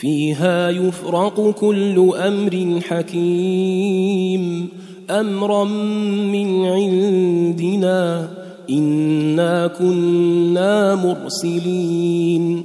فيها 0.00 0.70
يفرق 0.70 1.50
كل 1.50 2.12
أمر 2.16 2.80
حكيم. 2.80 4.68
أمرا 5.10 5.64
من 6.24 6.64
عندنا 6.64 8.30
إنا 8.70 9.66
كنا 9.66 10.94
مرسلين. 10.94 12.64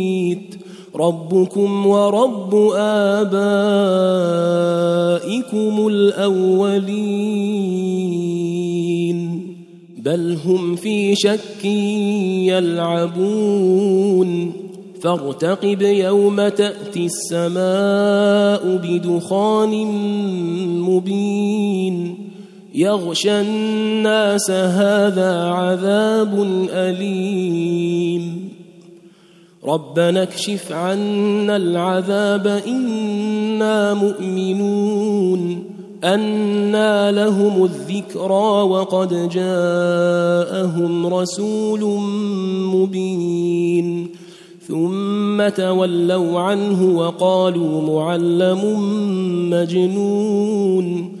ربكم 1.01 1.87
ورب 1.87 2.55
آبائكم 2.75 3.31
الأولين. 5.87 7.61
بل 10.05 10.37
هم 10.45 10.75
في 10.75 11.15
شك 11.15 11.65
يلعبون. 12.45 14.51
فارتقب 15.01 15.81
يوم 15.81 16.47
تأتي 16.47 17.05
السماء 17.05 18.79
بدخان 18.83 19.85
مبين. 20.81 22.17
يغشى 22.75 23.41
الناس 23.41 24.51
هذا 24.51 25.43
عذاب 25.43 26.47
أليم. 26.73 28.51
ربنا 29.67 30.23
اكشف 30.23 30.71
عنا 30.71 31.55
العذاب 31.55 32.61
إنا 32.67 33.93
مؤمنون. 33.93 35.63
أنى 36.03 37.11
لهم 37.11 37.63
الذكرى 37.63 38.61
وقد 38.61 39.29
جاءهم 39.29 41.13
رسول 41.13 41.99
مبين. 42.75 44.09
ثم 44.67 45.49
تولوا 45.49 46.39
عنه 46.39 46.97
وقالوا 46.97 47.81
معلم 47.81 48.61
مجنون. 49.49 51.20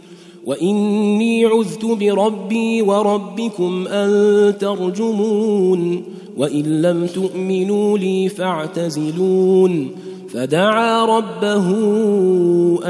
وإني 0.51 1.45
عذت 1.45 1.85
بربي 1.85 2.81
وربكم 2.81 3.87
أن 3.87 4.53
ترجمون 4.59 6.03
وإن 6.37 6.81
لم 6.81 7.07
تؤمنوا 7.07 7.97
لي 7.97 8.29
فاعتزلون 8.29 9.91
فدعا 10.33 11.05
ربه 11.05 11.67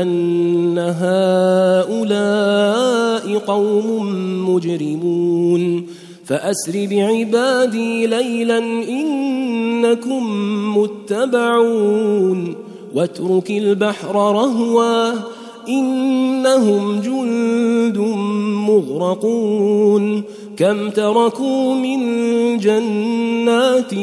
أن 0.02 0.78
هؤلاء 1.98 2.18
قوم 3.38 4.10
مجرمون 4.50 5.88
فأسر 6.26 6.88
بعبادي 6.92 8.08
ليلا 8.08 8.58
إنكم 8.90 10.24
متبعون 10.78 12.56
واترك 12.96 13.52
البحر 13.52 14.16
رهوا 14.16 15.14
إنهم 15.68 17.00
جند 17.00 17.98
مغرقون 18.68 20.24
كم 20.58 20.90
تركوا 20.90 21.76
من 21.76 22.00
جنات 22.58 23.94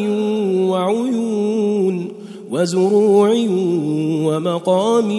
وعيون 0.70 2.08
وزروع 2.50 3.30
ومقام 4.24 5.10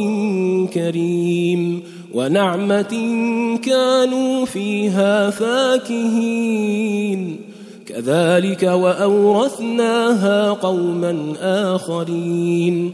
كريم 0.67 1.83
ونعمة 2.13 2.93
كانوا 3.63 4.45
فيها 4.45 5.29
فاكهين 5.29 6.69
كذلك 7.85 8.63
وأورثناها 8.63 10.49
قوما 10.49 11.33
آخرين 11.41 12.93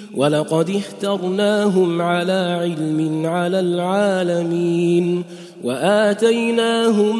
ولقد 0.15 0.69
اخترناهم 0.69 2.01
على 2.01 2.57
علم 2.61 3.25
على 3.25 3.59
العالمين 3.59 5.23
وآتيناهم 5.63 7.19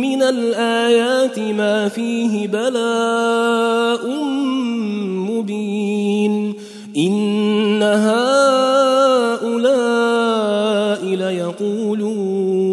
من 0.00 0.22
الآيات 0.22 1.38
ما 1.38 1.88
فيه 1.88 2.48
بلاء 2.48 4.24
مبين 5.30 6.54
إن 6.96 7.82
هؤلاء 7.82 8.56
ليقولون 11.04 12.66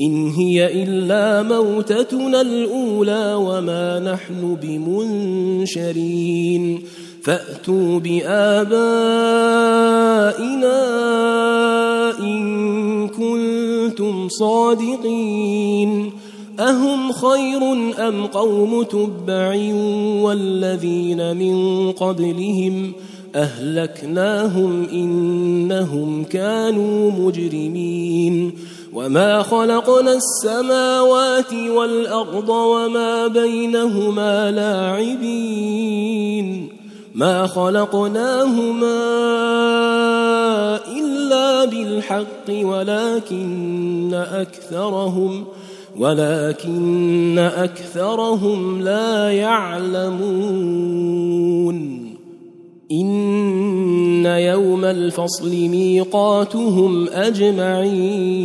إن 0.00 0.28
هي 0.28 0.82
إلا 0.82 1.42
موتتنا 1.42 2.40
الأولى 2.40 3.34
وما 3.34 4.00
نحن 4.00 4.56
بمنشرين 4.62 6.24
فأتوا 7.24 8.00
بآبائنا 8.00 8.74
إن 12.18 13.08
كنتم 13.08 14.28
صادقين 14.28 16.12
أهم 16.60 17.12
خير 17.12 17.72
أم 18.08 18.26
قوم 18.26 18.82
تبع 18.82 19.56
والذين 20.22 21.36
من 21.36 21.92
قبلهم 21.92 22.92
أهلكناهم 23.34 24.86
إنهم 24.92 26.24
كانوا 26.24 27.10
مجرمين 27.10 28.52
وما 28.92 29.42
خلقنا 29.42 30.12
السماوات 30.12 31.52
والأرض 31.52 32.48
وما 32.48 33.26
بينهما 33.26 34.50
لاعبين 34.50 36.04
ما 37.14 37.46
خلقناهما 37.46 39.04
إلا 40.98 41.64
بالحق 41.64 42.50
ولكن 42.50 44.14
أكثرهم 44.14 45.44
ولكن 45.98 47.38
أكثرهم 47.38 48.82
لا 48.82 49.30
يعلمون. 49.30 50.84
إن 52.92 54.26
يوم 54.26 54.84
الفصل 54.84 55.50
ميقاتهم 55.50 57.08
أجمعين. 57.08 58.44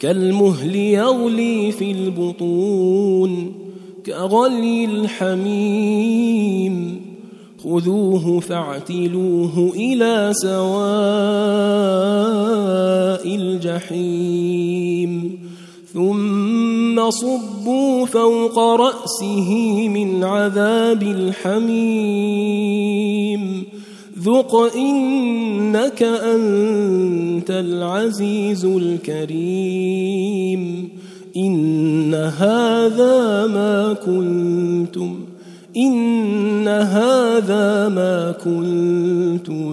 كالمهل 0.00 0.76
يغلي 0.76 1.72
في 1.72 1.90
البطون 1.90 3.52
كغلي 4.06 4.84
الحميم 4.84 6.68
خذوه 7.64 8.40
فاعتلوه 8.40 9.72
إلى 9.76 10.30
سواء 10.32 10.58
الجحيم 13.34 15.38
ثم 15.94 17.10
صبوا 17.10 18.06
فوق 18.06 18.58
رأسه 18.58 19.50
من 19.88 20.24
عذاب 20.24 21.02
الحميم 21.02 22.68
ذق 24.28 24.54
إنك 24.76 26.02
أنت 26.02 27.50
العزيز 27.50 28.64
الكريم. 28.64 30.08
إن 31.36 32.14
هذا 32.14 33.46
ما 33.46 33.96
كنتم 34.06 35.20
إن 35.76 36.68
هذا 36.68 37.88
ما 37.88 38.34
كنتم 38.44 39.68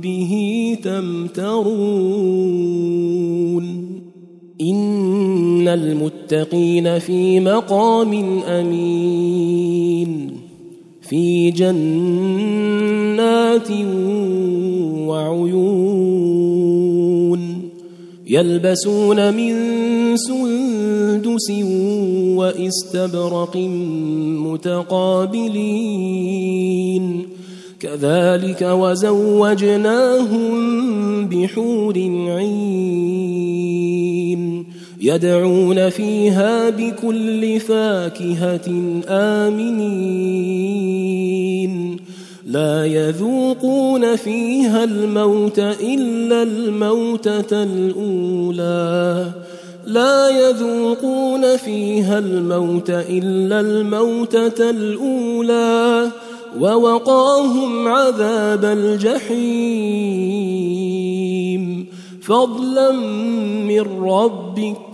به 0.00 0.32
تمترون. 0.82 2.04
إن 4.60 5.68
المتقين 5.68 6.98
في 6.98 7.40
مقام 7.40 8.12
أمين. 8.48 10.43
في 11.08 11.50
جنات 11.50 11.84
وعيون 15.06 16.14
يلبسون 18.26 19.34
من 19.34 19.54
سندس 20.16 21.50
وإستبرق 22.36 23.56
متقابلين 24.46 25.74
كذلك 27.80 28.62
وزوجناهم 28.62 30.54
بحور 31.28 31.98
عين 32.28 33.44
يدعون 35.04 35.90
فيها 35.90 36.70
بكل 36.70 37.60
فاكهة 37.60 39.00
آمنين. 39.08 39.74
لا 42.46 42.84
يذوقون 42.86 44.16
فيها 44.16 44.84
الموت 44.84 45.58
إلا 45.58 46.42
الموتة 46.42 47.62
الأولى. 47.62 49.30
لا 49.86 50.28
يذوقون 50.28 51.56
فيها 51.56 52.18
الموت 52.18 52.90
إلا 52.90 53.60
الموتة 53.60 54.70
الأولى. 54.70 56.10
ووقاهم 56.60 57.88
عذاب 57.88 58.64
الجحيم. 58.64 60.14
فضلا 62.22 62.92
من 63.66 63.80
ربك 63.80 64.93